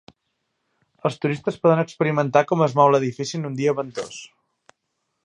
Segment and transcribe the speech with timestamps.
[1.09, 4.19] Els turistes poden experimentar com es mou l'edifici en un dia ventós.